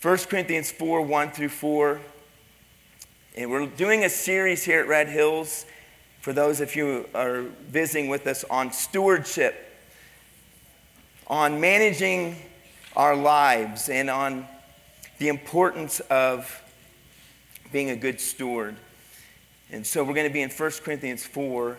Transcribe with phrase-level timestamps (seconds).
[0.00, 2.00] 1 Corinthians 4 1 through 4.
[3.36, 5.66] And we're doing a series here at Red Hills
[6.20, 9.56] for those of you who are visiting with us on stewardship,
[11.26, 12.36] on managing
[12.94, 14.46] our lives, and on
[15.18, 16.62] the importance of
[17.72, 18.76] being a good steward.
[19.72, 21.76] And so we're going to be in 1 Corinthians 4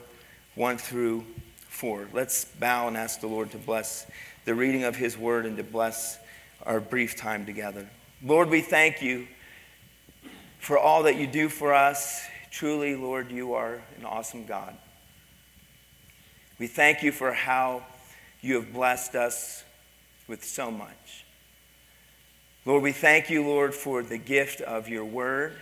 [0.56, 1.24] 1 through
[1.70, 2.10] 4.
[2.12, 4.08] Let's bow and ask the Lord to bless
[4.44, 6.20] the reading of his word and to bless
[6.66, 7.88] our brief time together.
[8.22, 9.28] Lord, we thank you
[10.60, 12.22] for all that you do for us.
[12.52, 14.76] Truly, Lord, you are an awesome God.
[16.60, 17.84] We thank you for how
[18.42, 19.64] you have blessed us
[20.28, 21.26] with so much.
[22.66, 25.54] Lord, we thank you, Lord, for the gift of your word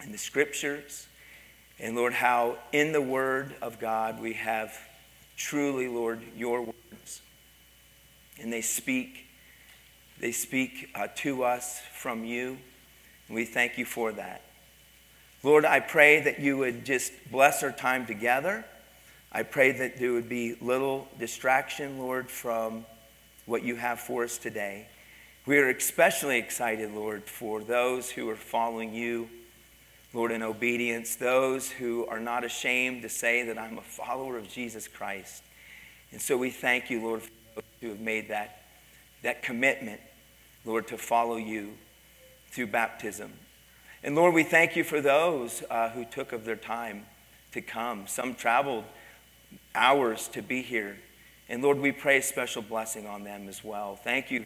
[0.00, 1.08] and the scriptures.
[1.80, 4.72] And Lord, how in the word of God we have
[5.36, 7.20] truly, Lord, your words.
[8.40, 9.27] And they speak,
[10.20, 12.58] they speak uh, to us from you.
[13.28, 14.42] And we thank you for that.
[15.42, 18.64] Lord, I pray that you would just bless our time together.
[19.30, 22.86] I pray that there would be little distraction, Lord, from
[23.46, 24.88] what you have for us today.
[25.46, 29.28] We are especially excited, Lord, for those who are following you,
[30.12, 34.48] Lord, in obedience, those who are not ashamed to say that I'm a follower of
[34.48, 35.42] Jesus Christ.
[36.10, 38.62] And so we thank you, Lord, for those who have made that,
[39.22, 40.00] that commitment,
[40.64, 41.74] Lord, to follow you
[42.50, 43.32] through baptism.
[44.02, 47.06] And Lord, we thank you for those uh, who took of their time
[47.52, 48.06] to come.
[48.06, 48.84] Some traveled
[49.74, 50.98] hours to be here.
[51.48, 53.96] And Lord, we pray a special blessing on them as well.
[53.96, 54.44] Thank you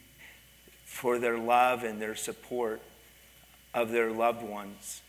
[0.85, 2.81] for their love and their support
[3.75, 5.03] of their loved ones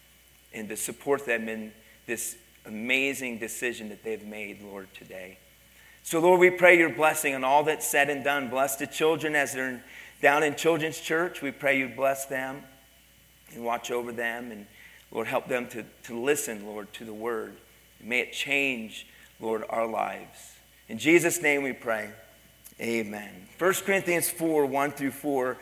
[0.54, 1.72] and to support them in
[2.06, 5.38] this amazing decision that they've made, Lord, today.
[6.04, 8.50] So, Lord, we pray your blessing on all that's said and done.
[8.50, 9.84] Bless the children as they're
[10.24, 11.42] down in children's church.
[11.42, 12.64] We pray you bless them
[13.54, 14.52] and watch over them.
[14.52, 14.66] And
[15.12, 17.58] Lord, help them to, to listen, Lord, to the word.
[18.02, 19.06] may it change,
[19.42, 20.54] Lord, our lives.
[20.88, 22.10] In Jesus' name we pray.
[22.80, 23.48] Amen.
[23.60, 25.58] 1 Corinthians 4 1 through 4.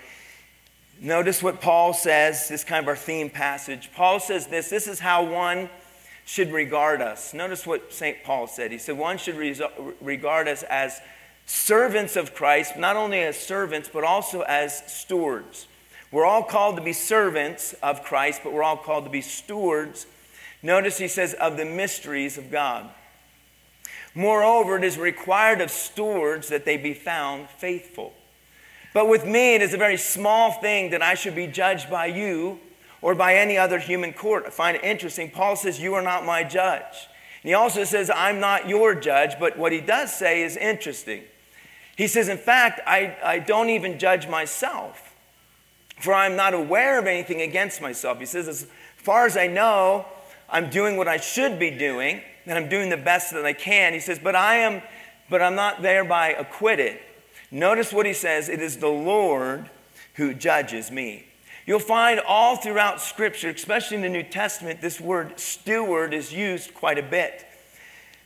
[1.02, 3.90] Notice what Paul says, this kind of our theme passage.
[3.96, 5.72] Paul says this this is how one
[6.24, 7.34] should regard us.
[7.34, 8.24] Notice what St.
[8.24, 8.72] Paul said.
[8.72, 9.36] He said, one should
[10.00, 11.02] regard us as
[11.46, 15.68] servants of Christ, not only as servants, but also as stewards.
[16.12, 20.06] We're all called to be servants of Christ, but we're all called to be stewards.
[20.62, 22.90] Notice he says, of the mysteries of God.
[24.14, 28.14] Moreover, it is required of stewards that they be found faithful.
[28.94, 32.08] But with me, it is a very small thing that I should be judged by
[32.08, 32.60] you
[33.02, 34.44] or by any other human court.
[34.46, 35.32] I find it interesting.
[35.32, 37.08] Paul says, You are not my judge.
[37.44, 39.40] And he also says, I'm not your judge.
[39.40, 41.24] But what he does say is interesting.
[41.96, 45.16] He says, In fact, I, I don't even judge myself.
[46.00, 48.20] For I'm not aware of anything against myself.
[48.20, 50.06] He says, As far as I know,
[50.50, 53.94] I'm doing what I should be doing, and I'm doing the best that I can.
[53.94, 54.82] He says, But I am,
[55.30, 57.00] but I'm not thereby acquitted.
[57.52, 59.70] Notice what he says it is the Lord
[60.16, 61.26] who judges me.
[61.66, 66.74] You'll find all throughout Scripture, especially in the New Testament, this word steward is used
[66.74, 67.46] quite a bit.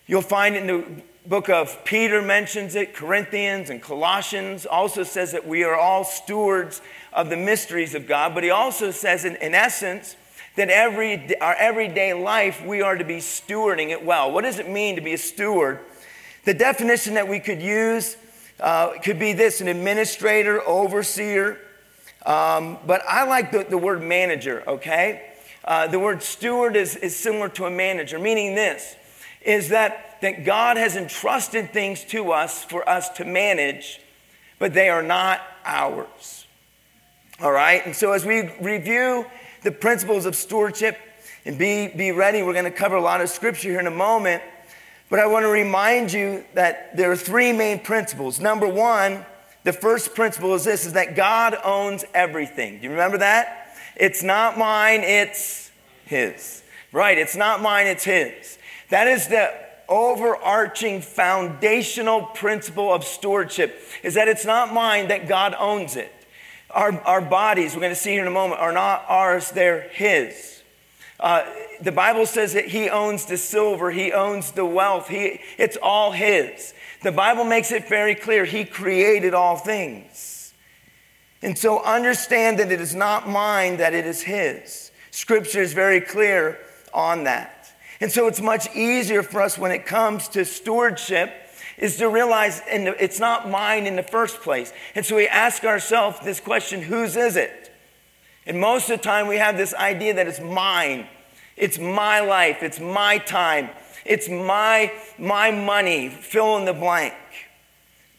[0.08, 0.86] You'll find in the
[1.28, 6.82] book of Peter mentions it, Corinthians and Colossians also says that we are all stewards
[7.12, 10.16] of the mysteries of God, but he also says, in, in essence,
[10.56, 14.32] that every, our everyday life we are to be stewarding it well.
[14.32, 15.80] What does it mean to be a steward?
[16.46, 18.16] The definition that we could use
[18.60, 21.60] uh, could be this an administrator, overseer,
[22.26, 25.32] um, but I like the, the word manager, okay?
[25.64, 28.96] Uh, the word steward is, is similar to a manager, meaning this
[29.42, 34.02] is that, that God has entrusted things to us for us to manage,
[34.58, 36.48] but they are not ours.
[37.40, 37.86] All right?
[37.86, 39.26] And so as we review
[39.62, 40.98] the principles of stewardship
[41.46, 43.92] and be, be ready, we're going to cover a lot of scripture here in a
[43.92, 44.42] moment.
[45.10, 48.40] But I want to remind you that there are three main principles.
[48.40, 49.26] Number one,
[49.66, 52.78] the first principle is this is that God owns everything.
[52.78, 53.76] Do you remember that?
[53.96, 55.72] It's not mine, it's
[56.06, 56.64] his.
[56.92, 58.58] Right, it's not mine, it's his.
[58.90, 59.52] That is the
[59.90, 66.14] overarching foundational principle of stewardship is that it's not mine, that God owns it.
[66.70, 69.90] Our, our bodies, we're going to see here in a moment, are not ours, they're
[69.90, 70.62] His.
[71.20, 71.44] Uh,
[71.82, 76.12] the Bible says that He owns the silver, He owns the wealth, he, it's all
[76.12, 76.74] His.
[77.06, 80.56] The Bible makes it very clear He created all things.
[81.44, 84.90] And so understand that it is not mine, that it is His.
[85.12, 86.58] Scripture is very clear
[86.96, 87.72] on that.
[88.02, 91.32] And so it's much easier for us when it comes to stewardship
[91.78, 94.74] is to realize and it's not mine in the first place.
[94.96, 97.72] And so we ask ourselves this question whose is it?
[98.48, 101.08] And most of the time, we have this idea that it's mine.
[101.56, 102.64] It's my life.
[102.64, 103.70] It's my time.
[104.06, 106.10] It's my, my money.
[106.10, 107.16] Fill in the blank.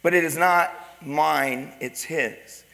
[0.02, 2.64] But it is not mine, it's His.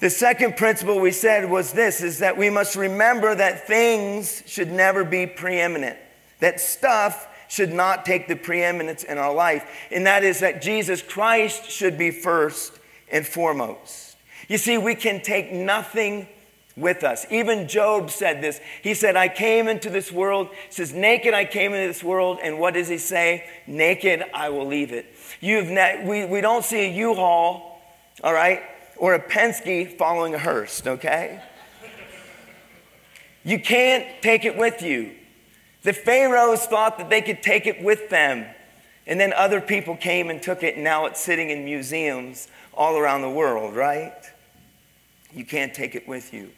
[0.00, 4.70] The second principle we said was this is that we must remember that things should
[4.70, 5.96] never be preeminent,
[6.40, 11.00] that stuff should not take the preeminence in our life, and that is that Jesus
[11.00, 12.78] Christ should be first
[13.10, 14.16] and foremost.
[14.48, 16.28] You see, we can take nothing
[16.76, 17.24] with us.
[17.30, 18.60] Even Job said this.
[18.82, 22.58] He said, I came into this world, says, naked I came into this world, and
[22.58, 23.48] what does he say?
[23.66, 25.06] Naked I will leave it.
[25.40, 27.80] You've ne- we, we don't see a U-Haul,
[28.22, 28.62] all right,
[28.96, 31.42] or a Penske following a hearse, okay?
[33.42, 35.12] You can't take it with you.
[35.82, 38.44] The Pharaohs thought that they could take it with them.
[39.06, 42.98] And then other people came and took it, and now it's sitting in museums all
[42.98, 44.12] around the world, right?
[45.32, 46.50] You can't take it with you.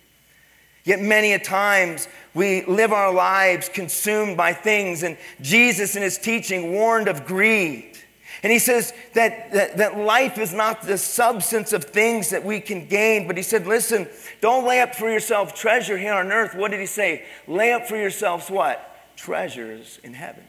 [0.88, 6.16] Yet many a times we live our lives consumed by things, and Jesus in his
[6.16, 7.98] teaching warned of greed.
[8.42, 12.58] And he says that, that, that, life is not the substance of things that we
[12.58, 14.08] can gain, but he said, listen,
[14.40, 16.54] don't lay up for yourself treasure here on earth.
[16.54, 17.26] What did he say?
[17.46, 19.14] Lay up for yourselves what?
[19.14, 20.44] Treasures in heaven.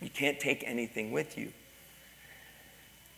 [0.00, 1.52] You can't take anything with you.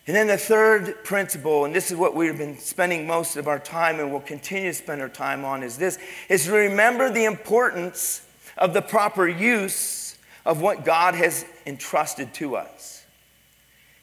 [0.06, 3.58] And then the third principle, and this is what we've been spending most of our
[3.58, 5.98] time and will continue to spend our time on, is this
[6.28, 8.22] is to remember the importance
[8.56, 13.04] of the proper use of what God has entrusted to us.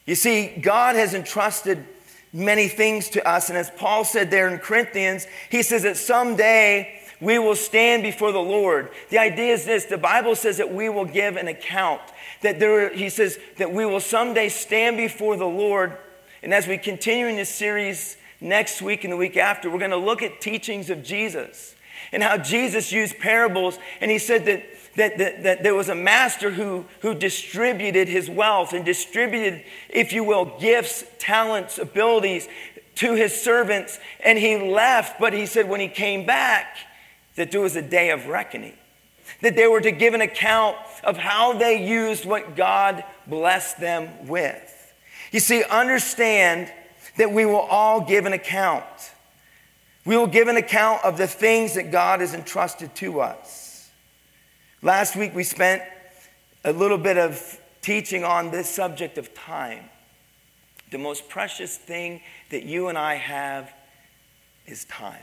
[0.06, 1.84] You see, God has entrusted
[2.32, 6.97] many things to us, and as Paul said there in Corinthians, he says that someday
[7.20, 8.90] we will stand before the Lord.
[9.10, 12.02] The idea is this the Bible says that we will give an account.
[12.42, 15.96] That there, he says that we will someday stand before the Lord.
[16.42, 19.90] And as we continue in this series next week and the week after, we're going
[19.90, 21.74] to look at teachings of Jesus
[22.12, 23.78] and how Jesus used parables.
[24.00, 28.30] And he said that, that, that, that there was a master who, who distributed his
[28.30, 32.48] wealth and distributed, if you will, gifts, talents, abilities
[32.96, 33.98] to his servants.
[34.24, 36.76] And he left, but he said when he came back,
[37.38, 38.76] that there was a day of reckoning,
[39.42, 44.26] that they were to give an account of how they used what God blessed them
[44.26, 44.92] with.
[45.30, 46.72] You see, understand
[47.16, 48.84] that we will all give an account.
[50.04, 53.88] We will give an account of the things that God has entrusted to us.
[54.82, 55.82] Last week we spent
[56.64, 59.84] a little bit of teaching on this subject of time.
[60.90, 62.20] The most precious thing
[62.50, 63.72] that you and I have
[64.66, 65.22] is time.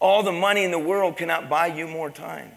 [0.00, 2.52] All the money in the world cannot buy you more time.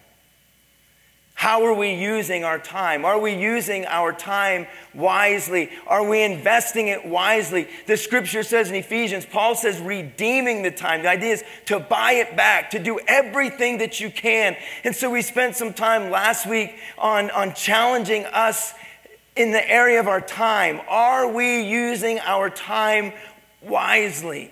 [1.36, 3.04] How are we using our time?
[3.04, 5.70] Are we using our time wisely?
[5.88, 7.68] Are we investing it wisely?
[7.86, 11.02] The scripture says in Ephesians, Paul says, redeeming the time.
[11.02, 14.56] The idea is to buy it back, to do everything that you can.
[14.86, 18.74] And so we spent some time last week on, on challenging us
[19.36, 20.80] in the area of our time.
[20.88, 23.12] Are we using our time
[23.62, 24.50] wisely?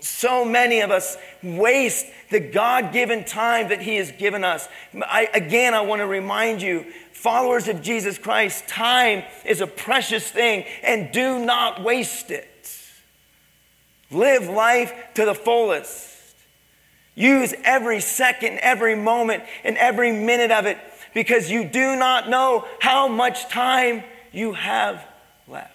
[0.00, 4.68] So many of us waste the God given time that He has given us.
[4.94, 10.28] I, again, I want to remind you, followers of Jesus Christ, time is a precious
[10.28, 12.46] thing and do not waste it.
[14.10, 16.16] Live life to the fullest.
[17.14, 20.78] Use every second, every moment, and every minute of it
[21.12, 25.04] because you do not know how much time you have
[25.48, 25.74] left.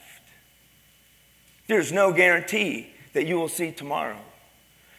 [1.68, 4.18] There's no guarantee that you will see tomorrow.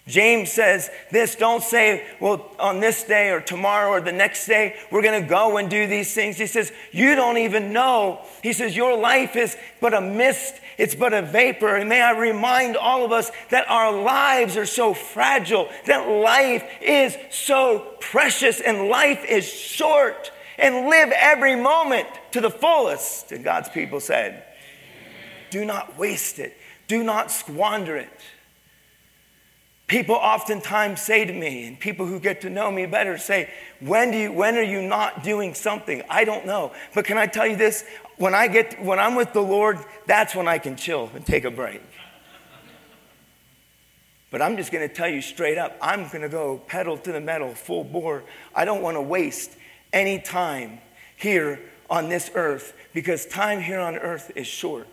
[0.07, 4.77] James says this don't say, well, on this day or tomorrow or the next day,
[4.91, 6.37] we're going to go and do these things.
[6.37, 8.21] He says, you don't even know.
[8.43, 11.77] He says, your life is but a mist, it's but a vapor.
[11.77, 16.69] And may I remind all of us that our lives are so fragile, that life
[16.83, 20.33] is so precious, and life is short.
[20.59, 23.33] And live every moment to the fullest.
[23.33, 24.45] And God's people said,
[25.51, 26.57] do not waste it,
[26.89, 28.21] do not squander it.
[29.87, 33.51] People oftentimes say to me, and people who get to know me better say,
[33.81, 36.03] when, do you, when are you not doing something?
[36.09, 36.73] I don't know.
[36.95, 37.85] But can I tell you this?
[38.17, 41.45] When, I get, when I'm with the Lord, that's when I can chill and take
[41.45, 41.83] a break.
[44.31, 47.13] But I'm just going to tell you straight up I'm going to go pedal to
[47.13, 48.25] the metal, full bore.
[48.55, 49.53] I don't want to waste
[49.93, 50.81] any time
[51.17, 51.61] here
[51.91, 54.89] on this earth because time here on earth is short.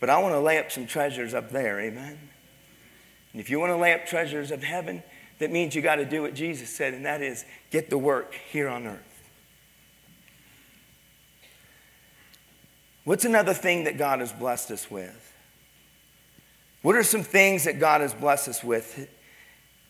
[0.00, 2.18] But I want to lay up some treasures up there, amen?
[3.32, 5.02] And if you want to lay up treasures of heaven,
[5.38, 8.34] that means you got to do what Jesus said, and that is get the work
[8.50, 9.30] here on earth.
[13.04, 15.32] What's another thing that God has blessed us with?
[16.82, 19.08] What are some things that God has blessed us with?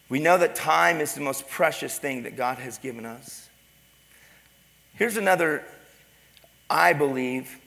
[0.09, 3.49] We know that time is the most precious thing that God has given us.
[4.95, 5.65] Here's another,
[6.71, 7.59] I believe,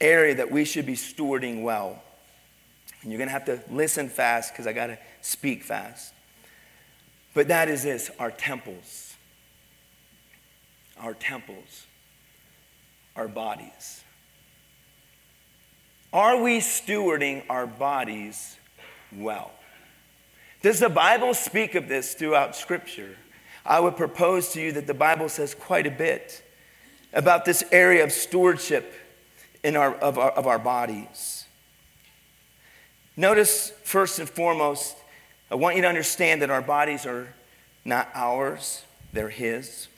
[0.00, 2.02] area that we should be stewarding well.
[3.02, 6.12] And you're going to have to listen fast because I got to speak fast.
[7.34, 9.14] But that is this our temples.
[10.98, 11.86] Our temples.
[13.14, 14.02] Our bodies.
[16.12, 18.56] Are we stewarding our bodies
[19.14, 19.52] well?
[20.62, 23.16] Does the Bible speak of this throughout Scripture?
[23.64, 26.42] I would propose to you that the Bible says quite a bit
[27.12, 28.92] about this area of stewardship
[29.62, 31.44] in our, of, our, of our bodies.
[33.16, 34.96] Notice, first and foremost,
[35.50, 37.34] I want you to understand that our bodies are
[37.84, 39.88] not ours, they're His.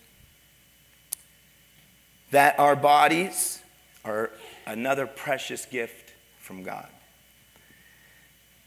[2.30, 3.60] That our bodies
[4.04, 4.30] are
[4.66, 6.88] another precious gift from God.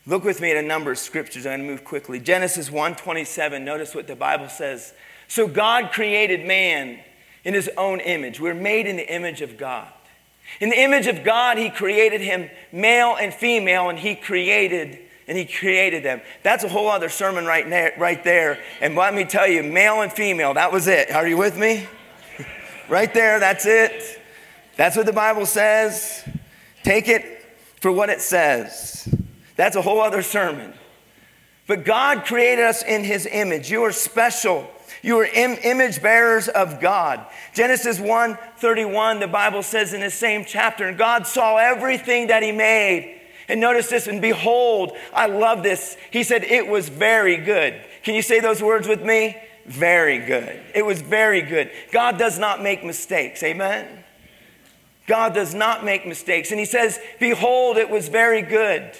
[0.06, 1.46] Look with me at a number of scriptures.
[1.46, 2.20] I'm going to move quickly.
[2.20, 3.64] Genesis 1:27.
[3.64, 4.94] Notice what the Bible says.
[5.30, 7.00] So God created man
[7.46, 8.40] in his own image.
[8.40, 9.92] We're made in the image of God.
[10.60, 15.38] In the image of God, he created him male and female, and he created and
[15.38, 16.22] he created them.
[16.44, 18.60] That's a whole other sermon right there, right there.
[18.82, 21.12] And let me tell you, male and female, that was it.
[21.12, 21.88] Are you with me?
[22.90, 24.22] right there, that's it.
[24.76, 26.28] That's what the Bible says.
[26.84, 27.46] Take it
[27.80, 29.08] for what it says.
[29.56, 30.74] That's a whole other sermon.
[31.68, 33.72] But God created us in his image.
[33.72, 34.68] You are special.
[35.04, 37.24] You are Im- image bearers of God.
[37.54, 42.42] Genesis 1 31, the Bible says in the same chapter, and God saw everything that
[42.42, 43.20] he made.
[43.50, 45.98] And notice this, and behold, I love this.
[46.10, 47.80] He said, It was very good.
[48.04, 49.38] Can you say those words with me?
[49.66, 50.60] Very good.
[50.74, 51.70] It was very good.
[51.92, 53.44] God does not make mistakes.
[53.44, 54.04] Amen?
[55.06, 56.52] God does not make mistakes.
[56.52, 58.92] And he says, Behold, it was very good.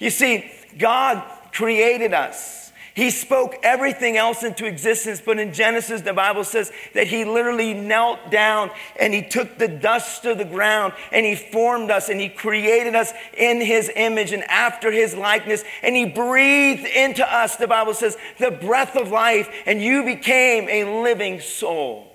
[0.00, 2.67] You see, God created us.
[2.98, 7.72] He spoke everything else into existence, but in Genesis, the Bible says that He literally
[7.72, 12.20] knelt down and He took the dust of the ground and He formed us and
[12.20, 17.54] He created us in His image and after His likeness and He breathed into us,
[17.54, 22.12] the Bible says, the breath of life, and you became a living soul.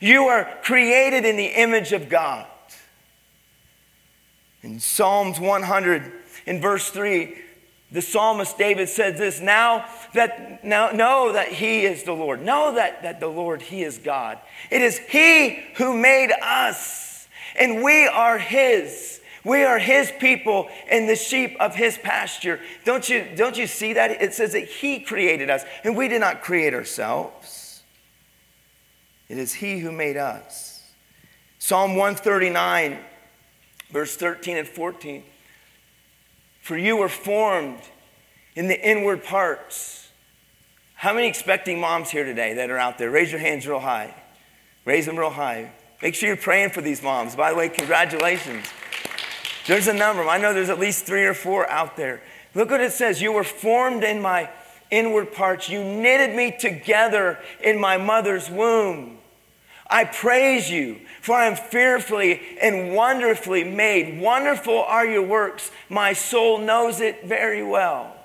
[0.00, 2.46] You are created in the image of God.
[4.62, 6.10] In Psalms 100,
[6.46, 7.36] in verse 3,
[7.92, 9.84] the psalmist David says this now
[10.14, 12.42] that now know that he is the Lord.
[12.42, 14.38] Know that, that the Lord, he is God.
[14.70, 19.20] It is he who made us, and we are his.
[19.44, 22.60] We are his people and the sheep of his pasture.
[22.84, 24.22] Don't you, don't you see that?
[24.22, 27.82] It says that he created us, and we did not create ourselves.
[29.28, 30.84] It is he who made us.
[31.58, 32.98] Psalm 139,
[33.90, 35.24] verse 13 and 14.
[36.62, 37.80] For you were formed
[38.54, 40.08] in the inward parts.
[40.94, 43.10] How many expecting moms here today that are out there?
[43.10, 44.14] Raise your hands real high.
[44.84, 45.72] Raise them real high.
[46.00, 47.34] Make sure you're praying for these moms.
[47.34, 48.64] By the way, congratulations.
[49.66, 50.22] There's a number.
[50.22, 52.22] I know there's at least three or four out there.
[52.54, 53.20] Look what it says.
[53.20, 54.48] You were formed in my
[54.90, 55.68] inward parts.
[55.68, 59.18] You knitted me together in my mother's womb.
[59.92, 64.20] I praise you, for I am fearfully and wonderfully made.
[64.20, 65.70] Wonderful are your works.
[65.90, 68.16] My soul knows it very well.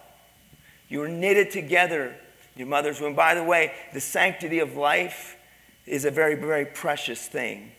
[0.88, 2.16] You were knitted together
[2.56, 3.14] your mother's womb.
[3.14, 5.38] By the way, the sanctity of life
[5.86, 7.72] is a very, very precious thing,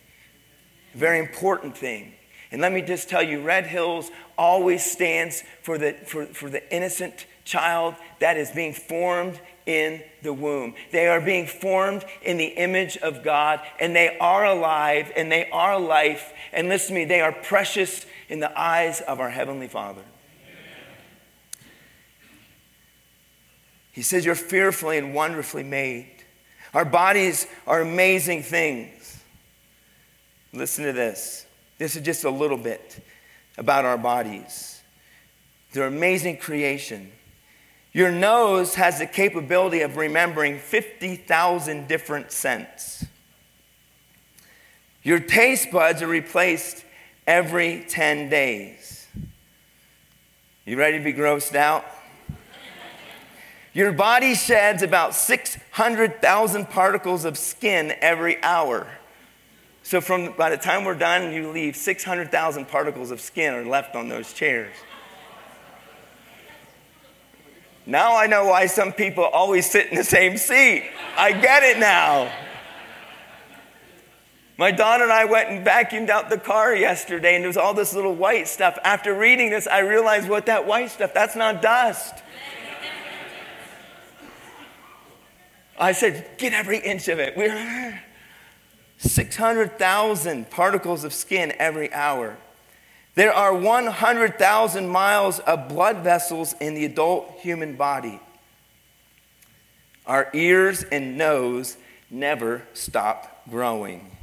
[0.95, 2.13] very important thing.
[2.51, 6.75] And let me just tell you, Red Hills always stands for the, for, for the
[6.75, 10.75] innocent child that is being formed in the womb.
[10.93, 15.49] They are being formed in the image of God, and they are alive, and they
[15.51, 16.33] are life.
[16.55, 20.03] And listen to me, they are precious in the eyes of our Heavenly Father.
[23.93, 26.25] He says, You're fearfully and wonderfully made.
[26.73, 29.21] Our bodies are amazing things.
[30.55, 31.45] Listen to this.
[31.77, 33.05] This is just a little bit
[33.59, 34.81] about our bodies.
[35.73, 37.13] They're amazing creation.
[37.93, 43.07] Your nose has the capability of remembering 50,000 different scents.
[45.03, 46.85] Your taste buds are replaced
[47.27, 49.07] every 10 days.
[50.65, 51.85] You ready to be grossed out?
[53.73, 58.87] Your body sheds about 600,000 particles of skin every hour.
[59.83, 63.95] So, from by the time we're done, you leave 600,000 particles of skin are left
[63.95, 64.75] on those chairs.
[67.89, 70.85] Now I know why some people always sit in the same seat.
[71.17, 72.31] I get it now.
[74.59, 77.73] My daughter and I went and vacuumed out the car yesterday, and there was all
[77.73, 78.79] this little white stuff.
[78.85, 82.13] After reading this, I realized what that white stuff, that's not dust.
[85.79, 87.39] I said, get every inch of it.
[87.39, 88.03] We're
[88.99, 92.37] 600,000 particles of skin every hour.
[93.19, 98.21] There are 100,000 miles of blood vessels in the adult human body.
[100.07, 101.79] Our ears and nose
[102.11, 104.17] never stop growing.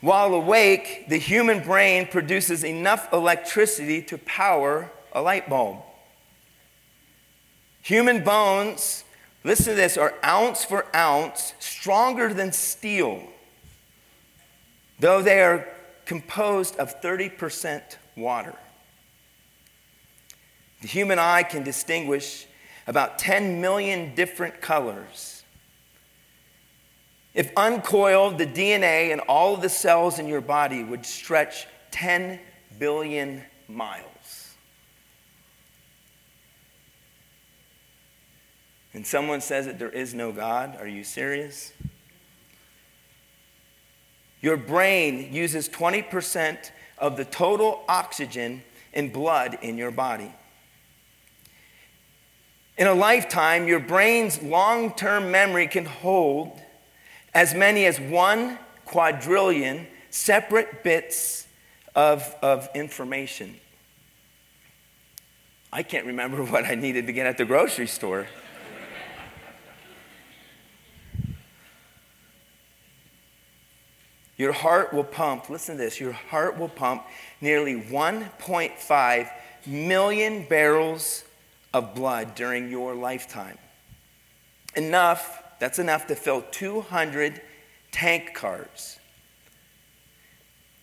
[0.00, 5.82] While awake, the human brain produces enough electricity to power a light bulb.
[7.82, 9.04] Human bones,
[9.44, 13.24] listen to this, are ounce for ounce stronger than steel,
[14.98, 15.68] though they are
[16.06, 18.54] composed of 30% water.
[20.82, 22.46] The human eye can distinguish
[22.86, 25.42] about 10 million different colors.
[27.32, 32.38] If uncoiled, the DNA in all of the cells in your body would stretch 10
[32.78, 34.54] billion miles.
[38.92, 40.76] And someone says that there is no God.
[40.78, 41.72] Are you serious?
[44.44, 50.30] Your brain uses 20% of the total oxygen and blood in your body.
[52.76, 56.60] In a lifetime, your brain's long term memory can hold
[57.32, 61.48] as many as one quadrillion separate bits
[61.94, 63.58] of, of information.
[65.72, 68.26] I can't remember what I needed to get at the grocery store.
[74.36, 77.04] Your heart will pump, listen to this, your heart will pump
[77.40, 79.30] nearly 1.5
[79.66, 81.24] million barrels
[81.72, 83.58] of blood during your lifetime.
[84.76, 87.40] Enough, that's enough to fill 200
[87.92, 88.98] tank cars.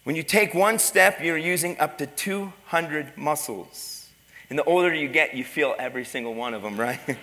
[0.03, 4.09] When you take one step, you're using up to 200 muscles.
[4.49, 6.99] And the older you get, you feel every single one of them, right?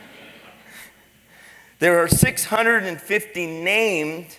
[1.78, 4.38] there are 650 named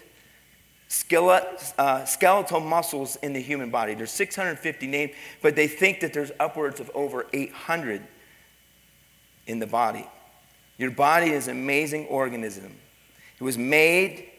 [0.91, 3.93] uh, skeletal muscles in the human body.
[3.93, 8.01] There's 650 named, but they think that there's upwards of over 800
[9.45, 10.07] in the body.
[10.77, 12.75] Your body is an amazing organism.
[13.39, 14.29] It was made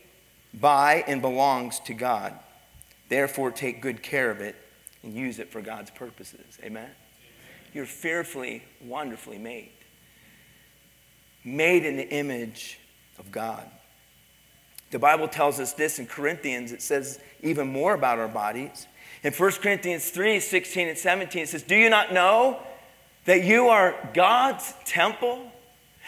[0.55, 2.35] by and belongs to God.
[3.09, 4.57] Therefore, take good care of it
[5.03, 6.59] and use it for God's purposes.
[6.61, 6.85] Amen?
[6.85, 6.91] Amen.
[7.73, 9.71] You're fearfully, wonderfully made.
[11.45, 12.79] Made in the image
[13.19, 13.71] of God.
[14.91, 16.73] The Bible tells us this in Corinthians.
[16.73, 18.87] It says even more about our bodies.
[19.23, 22.61] In 1 Corinthians 3 16 and 17, it says, Do you not know
[23.27, 25.51] that you are God's temple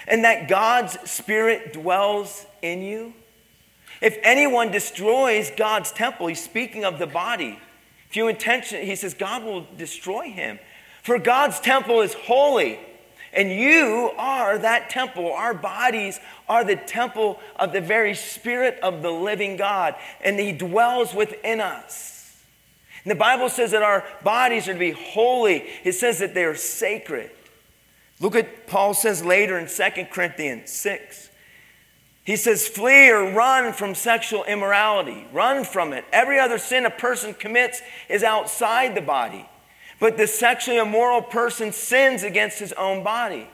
[0.07, 3.14] and that God's Spirit dwells in you?
[4.01, 7.59] If anyone destroys God's temple, he's speaking of the body.
[8.11, 10.59] If you intention, he says, God will destroy him.
[11.03, 12.81] For God's temple is holy,
[13.33, 15.33] and you are that temple.
[15.33, 20.53] Our bodies are the temple of the very Spirit of the living God, and He
[20.53, 22.42] dwells within us.
[23.05, 26.45] And the Bible says that our bodies are to be holy, it says that they
[26.45, 27.31] are sacred.
[28.21, 31.31] Look at Paul says later in 2 Corinthians 6.
[32.25, 35.27] He says, flee or run from sexual immorality.
[35.33, 36.05] Run from it.
[36.12, 39.49] Every other sin a person commits is outside the body.
[40.03, 43.47] But the sexually immoral person sins against his own body.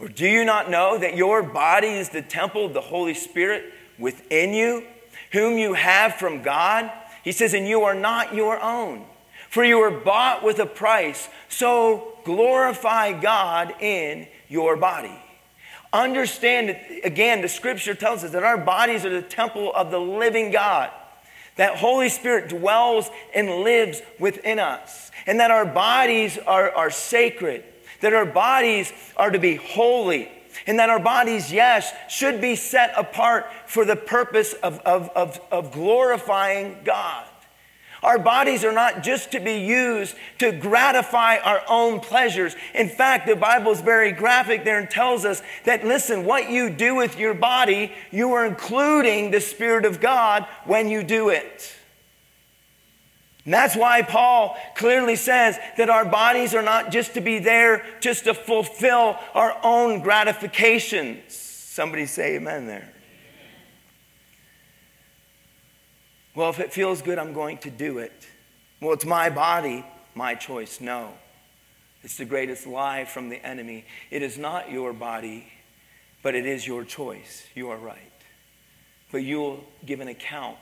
[0.00, 3.72] Or do you not know that your body is the temple of the Holy Spirit
[3.96, 4.84] within you,
[5.30, 6.90] whom you have from God?
[7.22, 9.04] He says, and you are not your own,
[9.50, 11.28] for you were bought with a price.
[11.48, 15.16] So glorify God in your body.
[15.92, 20.00] Understand, that, again, the scripture tells us that our bodies are the temple of the
[20.00, 20.90] living God.
[21.54, 25.03] That Holy Spirit dwells and lives within us.
[25.26, 27.64] And that our bodies are, are sacred.
[28.00, 30.30] That our bodies are to be holy
[30.66, 35.40] and that our bodies, yes, should be set apart for the purpose of, of, of,
[35.50, 37.26] of glorifying God.
[38.02, 42.54] Our bodies are not just to be used to gratify our own pleasures.
[42.74, 46.68] In fact, the Bible is very graphic there and tells us that, listen, what you
[46.68, 51.73] do with your body, you are including the Spirit of God when you do it.
[53.44, 57.84] And that's why Paul clearly says that our bodies are not just to be there
[58.00, 61.34] just to fulfill our own gratifications.
[61.34, 62.90] Somebody say amen there.
[66.34, 68.26] Well, if it feels good, I'm going to do it.
[68.80, 70.80] Well, it's my body, my choice.
[70.80, 71.12] No.
[72.02, 73.84] It's the greatest lie from the enemy.
[74.10, 75.46] It is not your body,
[76.22, 77.44] but it is your choice.
[77.54, 77.98] You are right.
[79.12, 80.58] But you will give an account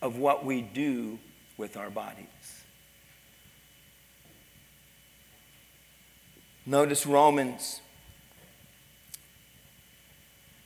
[0.00, 1.18] of what we do
[1.62, 2.26] with our bodies.
[6.66, 7.80] Notice Romans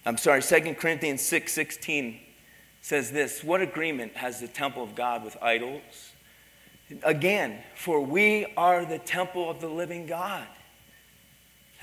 [0.07, 2.21] I'm sorry, 2 Corinthians 6 16
[2.81, 6.13] says this What agreement has the temple of God with idols?
[7.03, 10.47] Again, for we are the temple of the living God.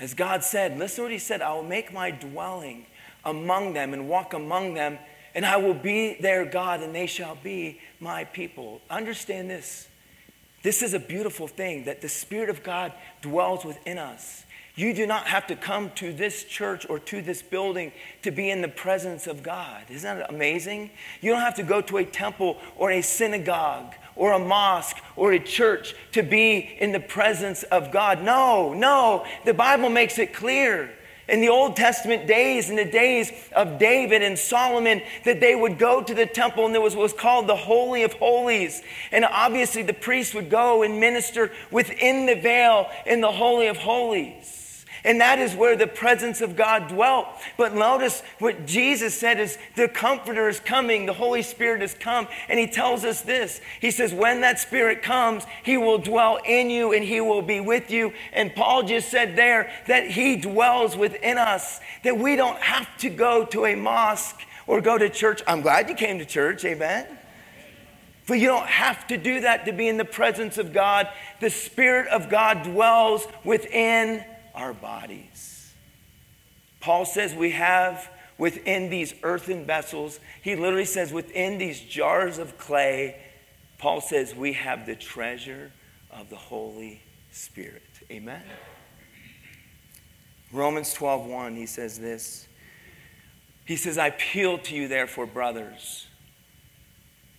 [0.00, 2.86] As God said, listen to what He said I will make my dwelling
[3.26, 4.98] among them and walk among them,
[5.34, 8.80] and I will be their God, and they shall be my people.
[8.88, 9.88] Understand this.
[10.62, 14.44] This is a beautiful thing that the Spirit of God dwells within us.
[14.76, 17.92] You do not have to come to this church or to this building
[18.22, 19.84] to be in the presence of God.
[19.88, 20.90] Isn't that amazing?
[21.20, 25.32] You don't have to go to a temple or a synagogue or a mosque or
[25.32, 28.22] a church to be in the presence of God.
[28.22, 29.26] No, no.
[29.44, 30.90] The Bible makes it clear
[31.28, 35.78] in the Old Testament days, in the days of David and Solomon, that they would
[35.78, 38.82] go to the temple and there was what was called the Holy of Holies.
[39.12, 43.76] And obviously, the priest would go and minister within the veil in the Holy of
[43.76, 44.63] Holies.
[45.04, 47.26] And that is where the presence of God dwelt.
[47.58, 52.26] But notice what Jesus said is the Comforter is coming, the Holy Spirit has come.
[52.48, 56.70] And he tells us this He says, When that Spirit comes, he will dwell in
[56.70, 58.14] you and he will be with you.
[58.32, 63.10] And Paul just said there that he dwells within us, that we don't have to
[63.10, 65.42] go to a mosque or go to church.
[65.46, 67.06] I'm glad you came to church, amen.
[68.26, 71.08] But you don't have to do that to be in the presence of God.
[71.40, 75.72] The Spirit of God dwells within our bodies.
[76.80, 82.58] Paul says we have within these earthen vessels, he literally says within these jars of
[82.58, 83.16] clay,
[83.78, 85.72] Paul says we have the treasure
[86.10, 87.82] of the Holy Spirit.
[88.10, 88.42] Amen.
[90.52, 92.46] Romans 12:1 he says this.
[93.64, 96.06] He says I appeal to you therefore brothers.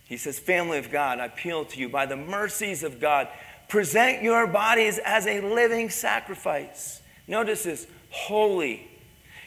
[0.04, 3.28] He says family of God, I appeal to you by the mercies of God
[3.68, 8.88] present your bodies as a living sacrifice Notice this holy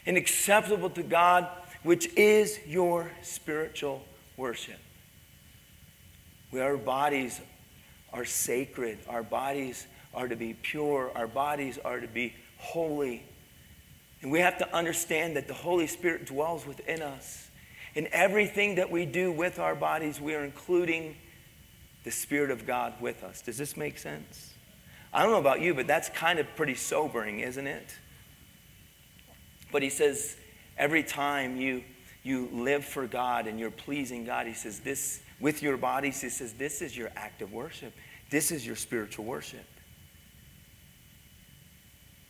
[0.05, 1.47] and acceptable to God,
[1.83, 4.03] which is your spiritual
[4.37, 4.79] worship.
[6.51, 7.39] Where our bodies
[8.11, 13.23] are sacred, our bodies are to be pure, our bodies are to be holy.
[14.21, 17.49] And we have to understand that the Holy Spirit dwells within us.
[17.95, 21.15] In everything that we do with our bodies, we are including
[22.03, 23.41] the Spirit of God with us.
[23.41, 24.53] Does this make sense?
[25.13, 27.97] I don't know about you, but that's kind of pretty sobering, isn't it?
[29.71, 30.35] But he says,
[30.77, 31.83] every time you,
[32.23, 36.29] you live for God and you're pleasing God, he says, this, with your bodies, he
[36.29, 37.93] says, this is your act of worship.
[38.29, 39.65] This is your spiritual worship.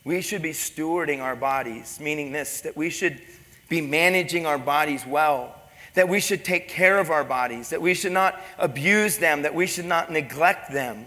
[0.06, 3.22] We should be stewarding our bodies, meaning this, that we should
[3.68, 5.56] be managing our bodies well,
[5.94, 9.54] that we should take care of our bodies, that we should not abuse them, that
[9.54, 11.06] we should not neglect them.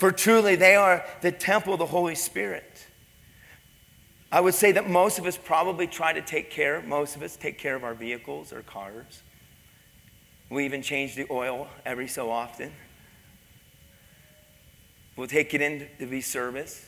[0.00, 2.86] For truly, they are the temple of the Holy Spirit.
[4.32, 7.36] I would say that most of us probably try to take care, most of us
[7.36, 9.22] take care of our vehicles or cars.
[10.48, 12.72] We even change the oil every so often.
[15.16, 16.82] We'll take it in to be serviced.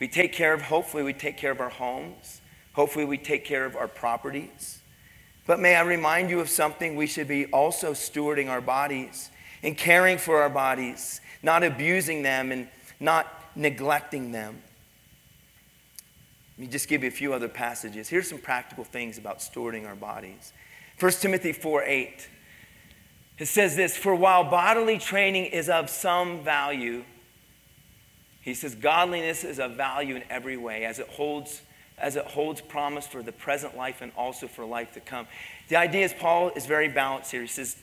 [0.00, 2.42] We take care of, hopefully, we take care of our homes.
[2.74, 4.82] Hopefully, we take care of our properties.
[5.46, 6.96] But may I remind you of something?
[6.96, 9.30] We should be also stewarding our bodies
[9.64, 12.68] and caring for our bodies, not abusing them and
[13.00, 14.62] not neglecting them.
[16.56, 18.08] Let me just give you a few other passages.
[18.08, 20.52] Here's some practical things about stewarding our bodies.
[21.00, 22.28] 1 Timothy 4 8.
[23.38, 27.04] It says this For while bodily training is of some value,
[28.42, 31.62] he says, godliness is of value in every way, as it holds,
[31.96, 35.26] as it holds promise for the present life and also for life to come.
[35.68, 37.40] The idea is Paul is very balanced here.
[37.40, 37.76] He says,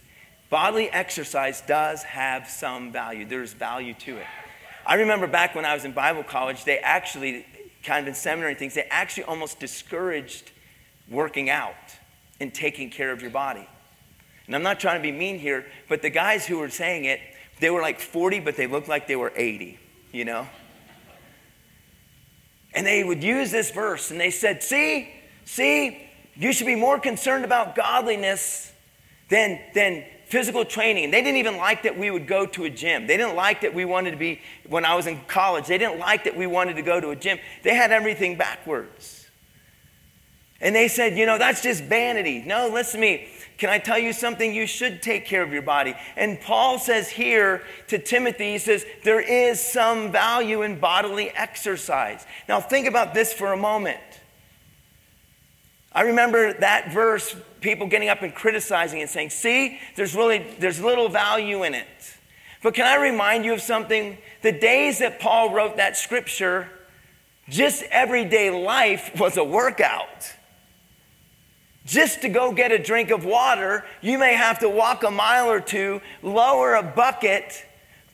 [0.51, 3.25] Bodily exercise does have some value.
[3.25, 4.27] There's value to it.
[4.85, 7.45] I remember back when I was in Bible college, they actually,
[7.83, 10.51] kind of in seminary things, they actually almost discouraged
[11.09, 11.73] working out
[12.41, 13.65] and taking care of your body.
[14.45, 17.21] And I'm not trying to be mean here, but the guys who were saying it,
[17.61, 19.79] they were like 40, but they looked like they were 80,
[20.11, 20.49] you know?
[22.73, 25.13] And they would use this verse and they said, See,
[25.45, 28.73] see, you should be more concerned about godliness
[29.29, 31.11] than, than physical training.
[31.11, 33.05] They didn't even like that we would go to a gym.
[33.05, 35.99] They didn't like that we wanted to be, when I was in college, they didn't
[35.99, 37.37] like that we wanted to go to a gym.
[37.63, 39.27] They had everything backwards.
[40.61, 42.43] And they said, you know, that's just vanity.
[42.45, 43.27] No, listen to me.
[43.57, 44.53] Can I tell you something?
[44.53, 45.95] You should take care of your body.
[46.15, 52.25] And Paul says here to Timothy, he says, there is some value in bodily exercise.
[52.47, 53.99] Now, think about this for a moment.
[55.93, 60.81] I remember that verse, people getting up and criticizing and saying, see, there's really, there's
[60.81, 61.87] little value in it.
[62.63, 64.17] But can I remind you of something?
[64.41, 66.69] The days that Paul wrote that scripture,
[67.49, 70.33] just everyday life was a workout.
[71.85, 75.51] Just to go get a drink of water, you may have to walk a mile
[75.51, 77.65] or two, lower a bucket,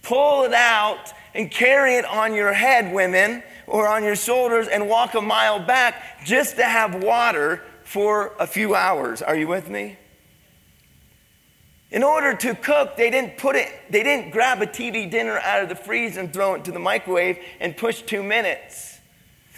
[0.01, 4.88] pull it out, and carry it on your head, women, or on your shoulders, and
[4.89, 9.21] walk a mile back just to have water for a few hours.
[9.21, 9.97] Are you with me?
[11.89, 15.63] In order to cook, they didn't put it, they didn't grab a TV dinner out
[15.63, 18.99] of the freezer and throw it to the microwave and push two minutes.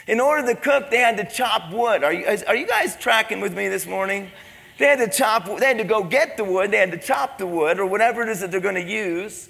[0.08, 2.04] In order to cook, they had to chop wood.
[2.04, 4.30] Are you, are you guys tracking with me this morning?
[4.78, 7.38] They had to chop, they had to go get the wood, they had to chop
[7.38, 9.50] the wood or whatever it is that they're going to use.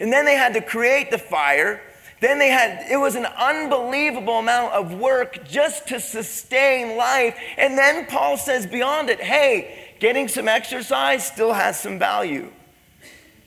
[0.00, 1.80] And then they had to create the fire.
[2.20, 7.36] Then they had, it was an unbelievable amount of work just to sustain life.
[7.58, 12.50] And then Paul says beyond it, hey, getting some exercise still has some value.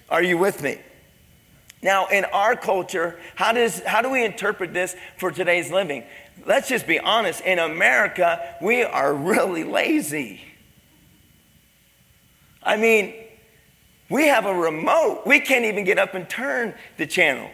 [0.09, 0.79] Are you with me?
[1.81, 6.03] Now, in our culture, how, does, how do we interpret this for today's living?
[6.45, 10.41] let's just be honest, in America, we are really lazy.
[12.63, 13.13] I mean,
[14.09, 15.23] we have a remote.
[15.25, 17.49] We can't even get up and turn the channel.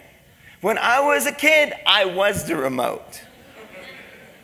[0.64, 3.20] When I was a kid, I was the remote.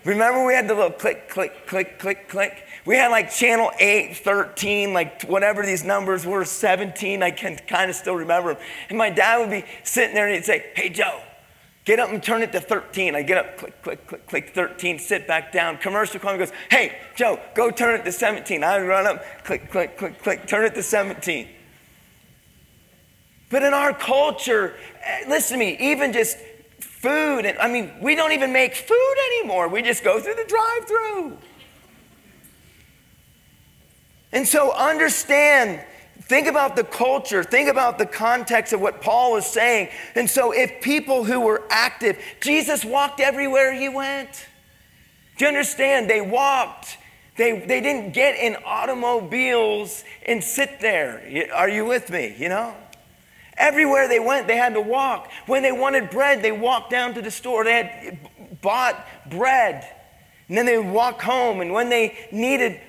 [0.05, 2.67] Remember, we had the little click, click, click, click, click?
[2.85, 7.23] We had like channel 8, 13, like whatever these numbers were, 17.
[7.23, 8.63] I can kind of still remember them.
[8.91, 11.23] And my dad would be sitting there and he'd say, Hey, Joe,
[11.87, 13.15] Get up and turn it to 13.
[13.15, 15.79] I get up, click, click, click, click 13, sit back down.
[15.79, 18.63] Commercial comes goes, hey, Joe, go turn it to 17.
[18.63, 21.49] I run up, click, click, click, click, turn it to 17.
[23.51, 26.39] But in our culture, eh, listen to me, even just
[26.81, 29.69] food, and I mean, we don't even make food anymore.
[29.69, 31.39] We just go through the drive through.
[34.33, 35.81] And so understand
[36.31, 37.43] Think about the culture.
[37.43, 39.89] Think about the context of what Paul was saying.
[40.15, 44.47] And so, if people who were active, Jesus walked everywhere he went.
[45.39, 46.09] Do you understand?
[46.09, 46.99] They walked.
[47.37, 51.49] They, they didn't get in automobiles and sit there.
[51.53, 52.37] Are you with me?
[52.39, 52.77] You know?
[53.61, 55.31] Everywhere they went, they had to walk.
[55.47, 57.63] When they wanted bread, they walked down to the store.
[57.63, 59.89] They had bought bread.
[60.49, 61.61] And then they would walk home.
[61.61, 62.81] And when they needed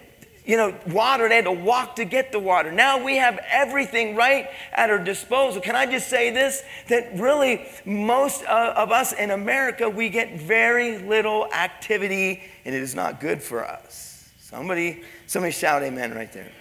[0.45, 1.29] you know, water.
[1.29, 2.71] They had to walk to get the water.
[2.71, 5.61] Now we have everything right at our disposal.
[5.61, 6.63] Can I just say this?
[6.87, 12.95] That really, most of us in America, we get very little activity, and it is
[12.95, 14.29] not good for us.
[14.39, 16.51] Somebody, somebody shout amen right there.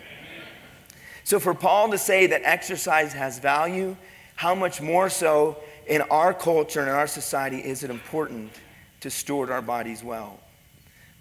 [1.31, 3.97] So for Paul to say that exercise has value,
[4.35, 8.51] how much more so in our culture and in our society is it important
[8.99, 10.41] to steward our bodies well?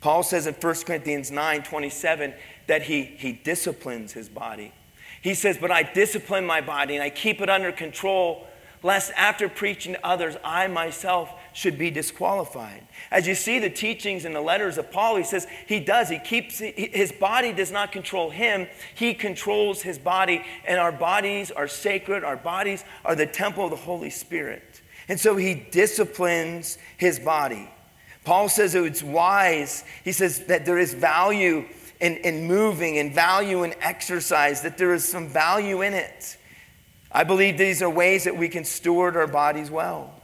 [0.01, 2.33] Paul says in 1 Corinthians 9 27
[2.65, 4.73] that he, he disciplines his body.
[5.21, 8.47] He says, But I discipline my body and I keep it under control,
[8.81, 12.87] lest after preaching to others, I myself should be disqualified.
[13.11, 16.09] As you see the teachings in the letters of Paul, he says he does.
[16.09, 18.67] He keeps his body does not control him.
[18.95, 22.23] He controls his body, and our bodies are sacred.
[22.23, 24.81] Our bodies are the temple of the Holy Spirit.
[25.07, 27.69] And so he disciplines his body.
[28.23, 29.83] Paul says it's wise.
[30.03, 31.65] He says that there is value
[31.99, 36.37] in, in moving and value in exercise, that there is some value in it.
[37.11, 40.18] I believe these are ways that we can steward our bodies well.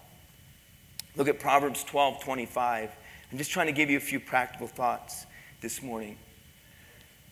[1.15, 2.91] Look at Proverbs 12 25.
[3.31, 5.25] I'm just trying to give you a few practical thoughts
[5.61, 6.17] this morning.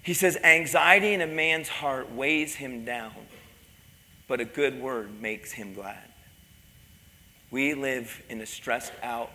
[0.01, 3.13] He says, Anxiety in a man's heart weighs him down,
[4.27, 6.09] but a good word makes him glad.
[7.51, 9.29] We live in a stressed out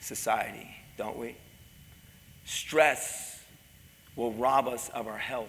[0.00, 1.36] society, don't we?
[2.44, 3.40] Stress
[4.16, 5.48] will rob us of our health.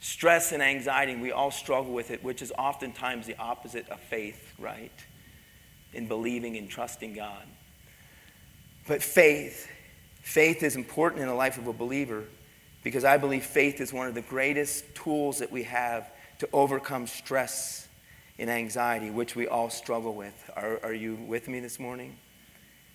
[0.00, 4.54] Stress and anxiety, we all struggle with it, which is oftentimes the opposite of faith,
[4.58, 4.92] right?
[5.92, 7.42] In believing and trusting God.
[8.86, 9.68] But faith,
[10.22, 12.24] faith is important in the life of a believer
[12.82, 17.06] because I believe faith is one of the greatest tools that we have to overcome
[17.06, 17.88] stress
[18.38, 20.50] and anxiety, which we all struggle with.
[20.56, 22.16] Are, are you with me this morning?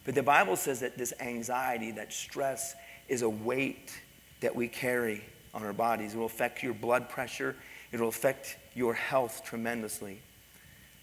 [0.04, 2.76] But the Bible says that this anxiety, that stress,
[3.08, 3.92] is a weight
[4.40, 6.14] that we carry on our bodies.
[6.14, 7.56] It will affect your blood pressure,
[7.92, 10.22] it will affect your health tremendously.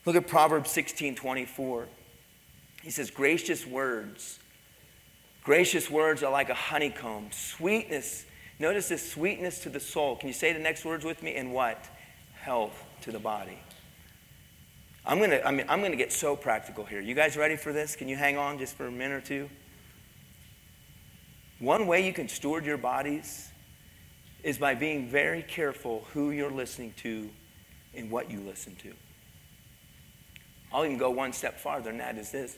[0.04, 1.88] Look at Proverbs 16 24.
[2.82, 4.38] He says, Gracious words.
[5.44, 7.30] Gracious words are like a honeycomb.
[7.32, 8.26] Sweetness.
[8.58, 10.16] Notice this sweetness to the soul.
[10.16, 11.34] Can you say the next words with me?
[11.34, 11.84] And what?
[12.40, 13.58] Health to the body.
[15.04, 17.00] I'm to I mean, I'm to get so practical here.
[17.00, 17.96] You guys ready for this?
[17.96, 19.48] Can you hang on just for a minute or two?
[21.58, 23.48] One way you can steward your bodies
[24.42, 27.30] is by being very careful who you're listening to
[27.94, 28.92] and what you listen to.
[30.72, 32.56] I'll even go one step farther, and that is this.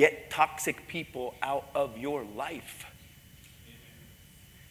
[0.00, 2.86] get toxic people out of your life.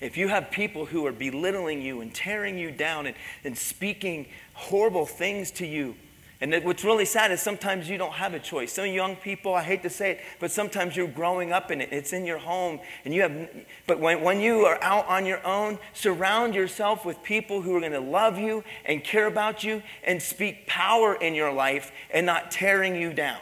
[0.02, 4.26] If you have people who are belittling you and tearing you down and, and speaking
[4.54, 5.96] horrible things to you,
[6.42, 8.72] and what's really sad is sometimes you don't have a choice.
[8.72, 11.90] Some young people, I hate to say it, but sometimes you're growing up in it.
[11.92, 12.80] It's in your home.
[13.04, 13.50] And you have,
[13.88, 17.82] but when, when you are out on your own, surround yourself with people who are
[17.82, 22.26] going to love you and care about you and speak power in your life and
[22.26, 23.42] not tearing you down.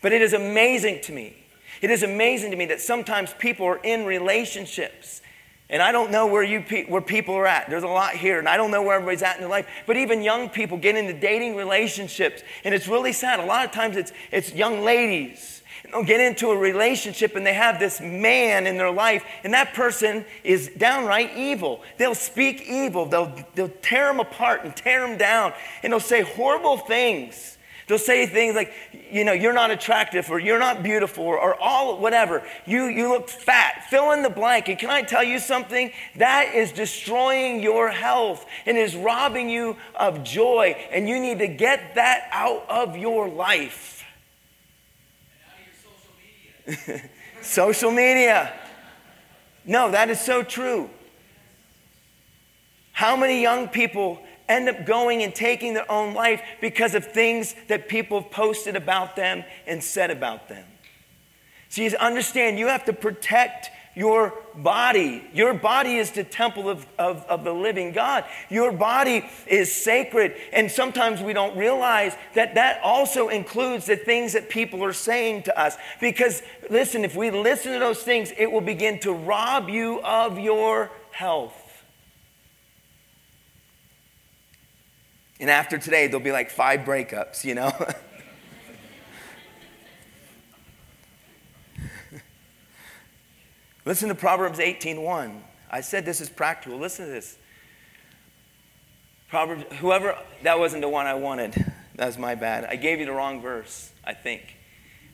[0.00, 1.36] But it is amazing to me.
[1.82, 5.20] It is amazing to me that sometimes people are in relationships
[5.70, 7.70] and I don't know where, you pe- where people are at.
[7.70, 9.66] There's a lot here, and I don't know where everybody's at in their life.
[9.86, 13.40] But even young people get into dating relationships, and it's really sad.
[13.40, 15.62] A lot of times it's, it's young ladies.
[15.90, 19.74] They'll get into a relationship and they have this man in their life, and that
[19.74, 21.82] person is downright evil.
[21.98, 26.22] They'll speak evil, they'll, they'll tear them apart and tear them down, and they'll say
[26.22, 27.53] horrible things
[27.86, 28.72] They'll say things like,
[29.10, 32.42] you know, you're not attractive or you're not beautiful or, all whatever.
[32.66, 33.86] You, you look fat.
[33.90, 34.68] Fill in the blank.
[34.68, 35.92] And can I tell you something?
[36.16, 40.76] That is destroying your health and is robbing you of joy.
[40.90, 44.04] And you need to get that out of your life.
[46.66, 47.10] Your social, media.
[47.42, 48.52] social media.
[49.66, 50.88] No, that is so true.
[52.92, 57.54] How many young people end up going and taking their own life because of things
[57.68, 60.64] that people have posted about them and said about them.
[61.68, 65.24] So you understand, you have to protect your body.
[65.32, 68.24] Your body is the temple of, of, of, the living God.
[68.48, 70.34] Your body is sacred.
[70.52, 75.44] And sometimes we don't realize that that also includes the things that people are saying
[75.44, 75.76] to us.
[76.00, 80.38] Because, listen, if we listen to those things, it will begin to rob you of
[80.38, 81.63] your health.
[85.40, 87.72] And after today, there'll be like five breakups, you know?
[93.84, 95.40] Listen to Proverbs 18:1.
[95.70, 96.78] I said this is practical.
[96.78, 97.36] Listen to this.
[99.28, 101.54] Proverbs, whoever, that wasn't the one I wanted.
[101.96, 102.64] That was my bad.
[102.64, 104.56] I gave you the wrong verse, I think.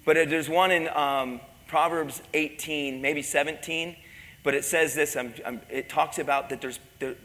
[0.05, 3.97] But there's one in um, Proverbs 18, maybe 17,
[4.43, 5.17] but it says this.
[5.17, 7.17] I'm, I'm, it talks about that there's, there,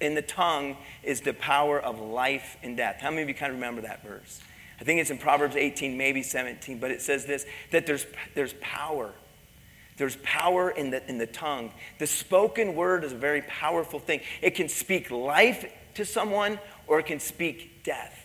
[0.00, 2.96] in the tongue is the power of life and death.
[3.00, 4.40] How many of you kind of remember that verse?
[4.80, 8.54] I think it's in Proverbs 18, maybe 17, but it says this that there's, there's
[8.60, 9.12] power.
[9.96, 11.72] There's power in the, in the tongue.
[11.98, 14.20] The spoken word is a very powerful thing.
[14.42, 18.22] It can speak life to someone or it can speak death.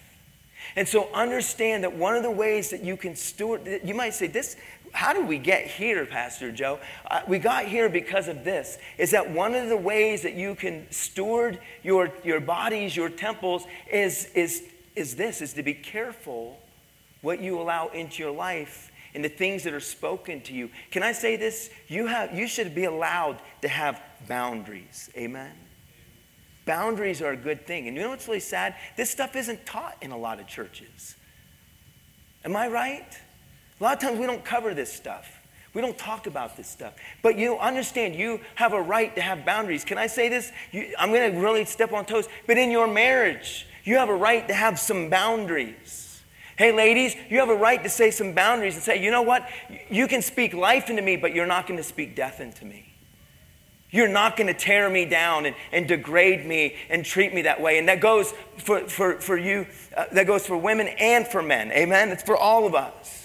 [0.76, 4.28] And so understand that one of the ways that you can steward, you might say,
[4.28, 4.56] this,
[4.91, 6.80] how did we get here, Pastor Joe?
[7.10, 8.77] Uh, we got here because of this.
[8.97, 13.65] Is that one of the ways that you can steward your, your bodies, your temples,
[13.91, 14.63] is, is,
[14.95, 16.60] is this, is to be careful
[17.21, 20.69] what you allow into your life and the things that are spoken to you.
[20.89, 21.69] Can I say this?
[21.88, 25.10] You, have, you should be allowed to have boundaries.
[25.15, 25.51] Amen?
[26.65, 27.88] Boundaries are a good thing.
[27.88, 28.75] And you know what's really sad?
[28.95, 31.15] This stuff isn't taught in a lot of churches.
[32.45, 33.17] Am I right?
[33.81, 35.39] A lot of times we don't cover this stuff.
[35.73, 36.93] We don't talk about this stuff.
[37.23, 39.83] But you understand, you have a right to have boundaries.
[39.83, 40.51] Can I say this?
[40.71, 42.27] You, I'm going to really step on toes.
[42.45, 46.21] But in your marriage, you have a right to have some boundaries.
[46.57, 49.49] Hey, ladies, you have a right to say some boundaries and say, you know what?
[49.89, 52.93] You can speak life into me, but you're not going to speak death into me.
[53.89, 57.59] You're not going to tear me down and, and degrade me and treat me that
[57.59, 57.79] way.
[57.79, 59.65] And that goes for, for, for you,
[59.97, 61.71] uh, that goes for women and for men.
[61.71, 62.09] Amen?
[62.09, 63.20] It's for all of us.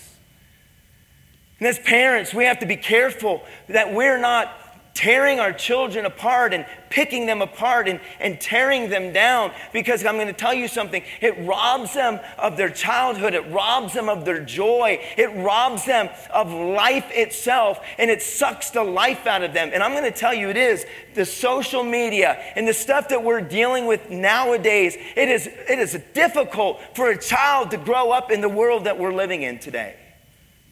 [1.59, 4.53] And as parents, we have to be careful that we're not
[4.97, 10.15] tearing our children apart and picking them apart and, and tearing them down because I'm
[10.15, 11.03] going to tell you something.
[11.21, 16.09] It robs them of their childhood, it robs them of their joy, it robs them
[16.33, 19.71] of life itself, and it sucks the life out of them.
[19.75, 23.23] And I'm going to tell you, it is the social media and the stuff that
[23.23, 24.97] we're dealing with nowadays.
[25.15, 28.99] It is, it is difficult for a child to grow up in the world that
[28.99, 29.97] we're living in today.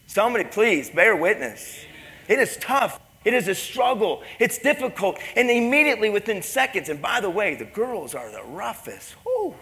[0.06, 1.84] Somebody, please bear witness.
[2.28, 3.00] It is tough.
[3.24, 4.22] It is a struggle.
[4.38, 5.18] It's difficult.
[5.34, 9.14] And immediately within seconds, and by the way, the girls are the roughest.
[9.26, 9.54] Oh,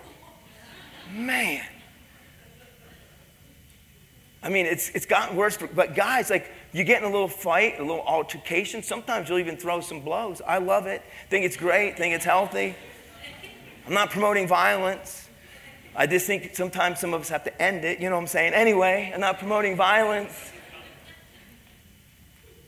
[1.13, 1.65] man.
[4.43, 5.57] I mean, it's, it's gotten worse.
[5.57, 8.83] But guys, like, you get in a little fight, a little altercation.
[8.83, 10.43] Sometimes you'll even throw some blows.
[10.45, 11.03] I love it.
[11.31, 11.97] Think it's great.
[11.97, 12.75] Think it's healthy.
[13.87, 15.22] I'm not promoting violence.
[15.95, 18.27] I just think sometimes some of us have to end it, you know what I'm
[18.29, 18.55] saying?
[18.55, 20.51] Anyway, I'm not promoting violence.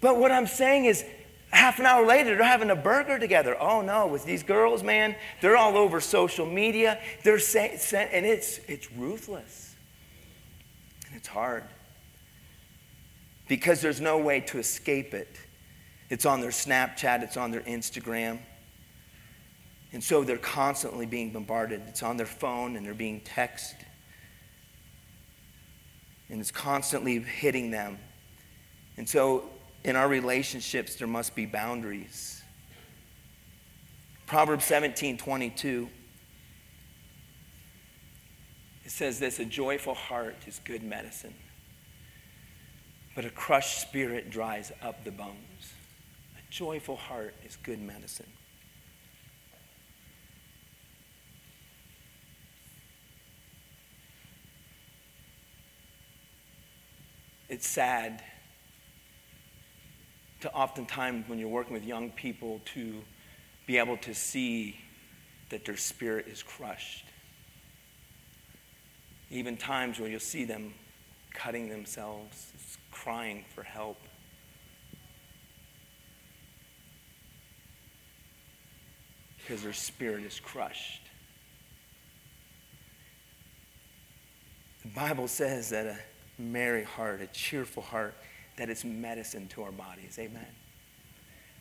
[0.00, 1.04] But what I'm saying is,
[1.50, 3.56] half an hour later, they're having a burger together.
[3.58, 6.98] Oh no, with these girls, man, they're all over social media.
[7.22, 7.78] They're saying,
[8.12, 9.74] and it's, it's ruthless.
[11.06, 11.64] And it's hard.
[13.48, 15.36] because there's no way to escape it.
[16.10, 18.38] It's on their Snapchat, it's on their Instagram.
[19.94, 21.80] And so they're constantly being bombarded.
[21.86, 23.76] It's on their phone and they're being texted.
[26.28, 27.98] And it's constantly hitting them.
[28.96, 29.48] And so
[29.84, 32.42] in our relationships, there must be boundaries.
[34.26, 35.88] Proverbs 17 22.
[38.84, 41.34] It says this a joyful heart is good medicine,
[43.14, 45.72] but a crushed spirit dries up the bones.
[46.36, 48.26] A joyful heart is good medicine.
[57.54, 58.20] It's sad
[60.40, 63.00] to oftentimes when you're working with young people to
[63.64, 64.76] be able to see
[65.50, 67.06] that their spirit is crushed.
[69.30, 70.74] Even times where you'll see them
[71.32, 72.50] cutting themselves,
[72.90, 73.98] crying for help.
[79.36, 81.02] Because their spirit is crushed.
[84.82, 85.96] The Bible says that a
[86.38, 88.14] merry heart, a cheerful heart,
[88.56, 90.16] that is medicine to our bodies.
[90.18, 90.46] Amen.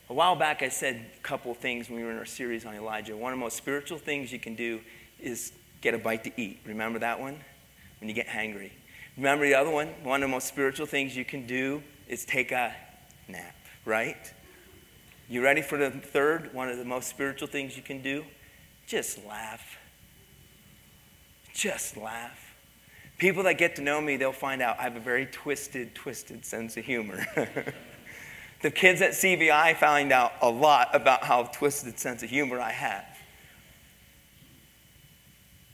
[0.09, 2.75] A while back, I said a couple things when we were in our series on
[2.75, 3.15] Elijah.
[3.15, 4.81] One of the most spiritual things you can do
[5.19, 6.59] is get a bite to eat.
[6.65, 7.39] Remember that one?
[7.99, 8.71] When you get hangry.
[9.15, 9.87] Remember the other one?
[10.03, 12.75] One of the most spiritual things you can do is take a
[13.27, 13.55] nap,
[13.85, 14.33] right?
[15.29, 16.53] You ready for the third?
[16.53, 18.25] One of the most spiritual things you can do?
[18.85, 19.77] Just laugh.
[21.53, 22.42] Just laugh.
[23.17, 26.45] People that get to know me, they'll find out I have a very twisted, twisted
[26.45, 27.25] sense of humor.
[28.61, 32.71] the kids at CVI find out a lot about how twisted sense of humor I
[32.71, 33.05] have.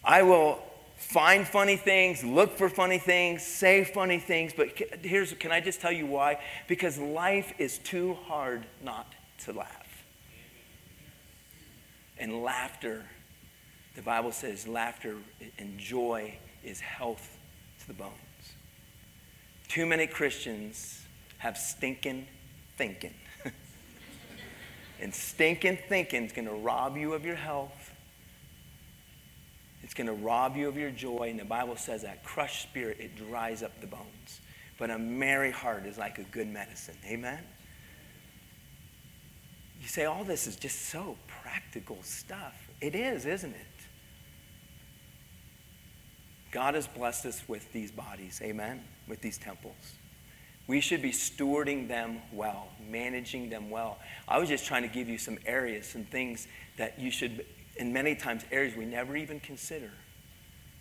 [0.04, 0.60] I will
[1.00, 5.82] find funny things, look for funny things, say funny things, but here's can I just
[5.82, 6.40] tell you why?
[6.68, 9.14] Because life is too hard not
[9.46, 10.04] to laugh.
[12.18, 13.06] And laughter,
[13.96, 15.16] the Bible says laughter
[15.58, 17.38] and joy is health
[17.80, 18.14] to the bones.
[19.68, 21.05] Too many Christians
[21.38, 22.28] have stinking
[22.78, 23.14] thinking.
[24.99, 27.93] and stinking thinking is going to rob you of your health.
[29.84, 31.30] It's going to rob you of your joy.
[31.30, 34.41] And the Bible says that crushed spirit, it dries up the bones.
[34.78, 36.95] But a merry heart is like a good medicine.
[37.05, 37.43] Amen?
[39.82, 42.70] You say, all this is just so practical stuff.
[42.82, 43.78] It is, isn't it?
[46.52, 49.76] God has blessed us with these bodies, amen, with these temples.
[50.68, 53.97] We should be stewarding them well, managing them well.
[54.28, 56.47] I was just trying to give you some areas, some things
[56.78, 57.45] that you should,
[57.78, 59.91] in many times, areas we never even consider,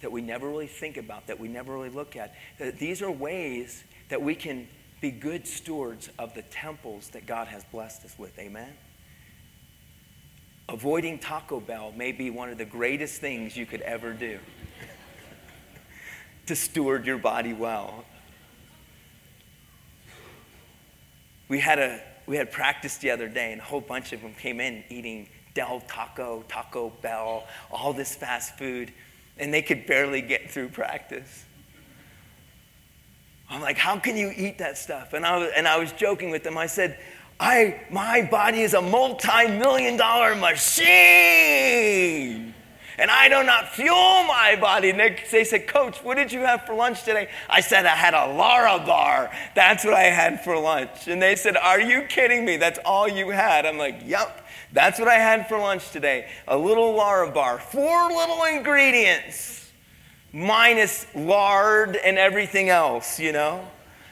[0.00, 2.34] that we never really think about, that we never really look at.
[2.58, 4.68] That these are ways that we can
[5.00, 8.72] be good stewards of the temples that God has blessed us with, amen?
[10.68, 14.38] Avoiding Taco Bell may be one of the greatest things you could ever do
[16.48, 18.04] to steward your body well.
[21.48, 24.34] We had a we had practice the other day, and a whole bunch of them
[24.34, 28.92] came in eating Del Taco, Taco Bell, all this fast food,
[29.38, 31.46] and they could barely get through practice.
[33.48, 35.14] I'm like, how can you eat that stuff?
[35.14, 36.58] And I was, and I was joking with them.
[36.58, 36.98] I said,
[37.40, 40.68] I, my body is a multi million dollar machine
[42.98, 44.90] and I do not fuel my body.
[44.90, 47.28] And they, said, Coach, what did you have for lunch today?
[47.48, 49.30] I said, I had a Lara bar.
[49.54, 51.06] That's what I had for lunch.
[51.06, 52.56] And they said, Are you kidding me?
[52.56, 53.66] That's all you had.
[53.66, 56.28] I'm like, Yep, that's what I had for lunch today.
[56.48, 59.70] A little Lara bar, four little ingredients,
[60.32, 63.66] minus lard and everything else, you know,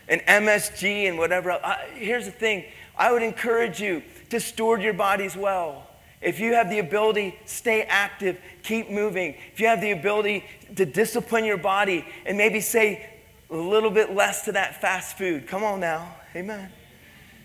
[0.08, 1.52] and MSG and whatever.
[1.52, 2.64] I, here's the thing
[2.96, 5.86] I would encourage you to steward your bodies well.
[6.20, 9.36] If you have the ability, stay active, keep moving.
[9.52, 10.44] If you have the ability
[10.74, 13.08] to discipline your body and maybe say
[13.48, 16.16] a little bit less to that fast food, come on now.
[16.34, 16.70] Amen.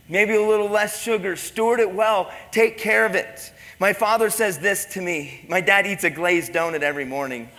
[0.09, 1.35] Maybe a little less sugar.
[1.35, 2.31] Steward it well.
[2.51, 3.53] Take care of it.
[3.79, 5.45] My father says this to me.
[5.47, 7.49] My dad eats a glazed donut every morning.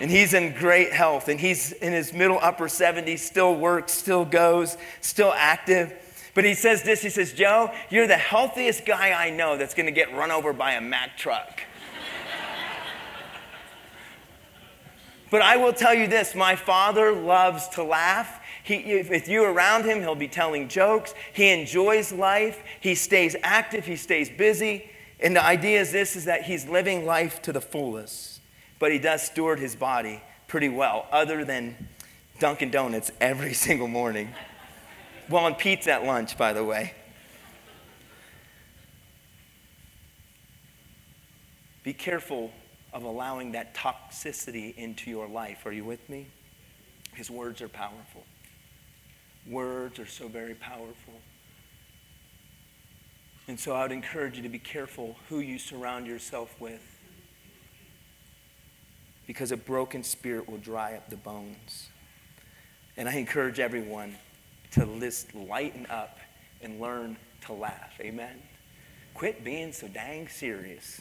[0.00, 1.28] And he's in great health.
[1.28, 5.94] And he's in his middle upper 70s, still works, still goes, still active.
[6.34, 9.86] But he says this he says, Joe, you're the healthiest guy I know that's going
[9.86, 11.60] to get run over by a Mack truck.
[15.32, 18.38] But I will tell you this my father loves to laugh.
[18.62, 21.14] He, if you're around him, he'll be telling jokes.
[21.32, 22.62] He enjoys life.
[22.80, 23.86] He stays active.
[23.86, 24.90] He stays busy.
[25.20, 28.42] And the idea is this is that he's living life to the fullest.
[28.78, 31.88] But he does steward his body pretty well, other than
[32.38, 34.34] Dunkin' Donuts every single morning.
[35.30, 36.92] Well, and pizza at lunch, by the way.
[41.84, 42.52] Be careful
[42.92, 45.64] of allowing that toxicity into your life.
[45.64, 46.26] Are you with me?
[47.14, 48.24] His words are powerful.
[49.46, 51.14] Words are so very powerful.
[53.48, 56.80] And so I would encourage you to be careful who you surround yourself with.
[59.26, 61.88] Because a broken spirit will dry up the bones.
[62.96, 64.16] And I encourage everyone
[64.72, 66.18] to list, lighten up
[66.60, 67.16] and learn
[67.46, 67.92] to laugh.
[68.00, 68.42] Amen.
[69.14, 71.00] Quit being so dang serious.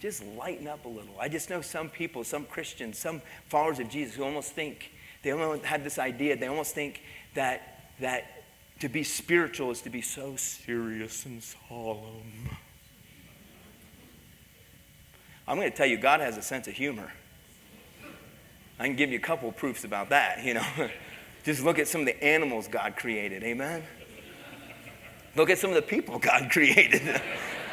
[0.00, 1.14] Just lighten up a little.
[1.20, 4.92] I just know some people, some Christians, some followers of Jesus who almost think,
[5.22, 7.02] they almost had this idea, they almost think
[7.34, 8.44] that, that
[8.80, 12.50] to be spiritual is to be so serious and solemn.
[15.48, 17.10] I'm going to tell you, God has a sense of humor.
[18.78, 20.66] I can give you a couple of proofs about that, you know.
[21.44, 23.82] Just look at some of the animals God created, amen?
[25.34, 27.20] Look at some of the people God created.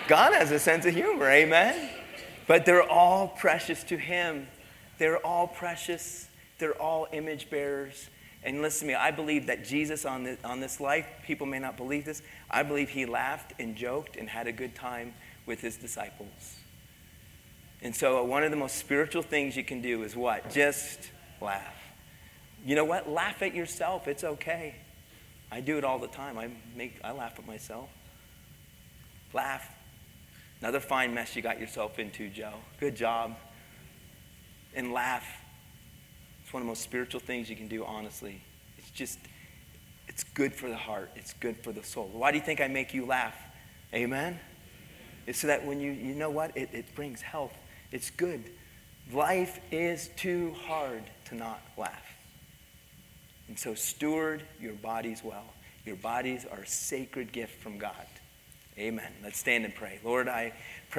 [0.07, 1.89] God has a sense of humor, amen?
[2.48, 4.48] But they're all precious to Him.
[4.98, 6.28] They're all precious.
[6.60, 8.10] They're all image bearers.
[8.46, 11.58] And listen to me, I believe that Jesus on this, on this life, people may
[11.58, 15.16] not believe this, I believe he laughed and joked and had a good time
[15.48, 16.56] with his disciples.
[17.82, 20.52] And so, uh, one of the most spiritual things you can do is what?
[20.52, 21.10] Just
[21.41, 21.76] laugh.
[22.64, 23.10] You know what?
[23.10, 24.08] Laugh at yourself.
[24.08, 24.76] It's okay.
[25.52, 26.38] I do it all the time.
[26.38, 27.89] I, make, I laugh at myself.
[29.34, 29.68] Laugh.
[30.62, 32.53] Another fine mess you got yourself into, Joe.
[32.80, 33.36] Good job.
[34.74, 35.26] And laugh.
[36.43, 38.41] It's one of the most spiritual things you can do, honestly.
[38.78, 39.20] It's just,
[40.08, 42.10] it's good for the heart, it's good for the soul.
[42.14, 43.36] Why do you think I make you laugh?
[43.93, 44.39] Amen?
[45.28, 46.56] It's so that when you, you know what?
[46.56, 47.56] It, it brings health.
[47.91, 48.43] It's good.
[49.12, 52.16] Life is too hard to not laugh.
[53.47, 55.45] And so steward your bodies well.
[55.86, 58.08] Your bodies are a sacred gift from God.
[58.78, 59.11] Amen.
[59.23, 59.99] Let's stand and pray.
[60.03, 60.93] Lord, I pray.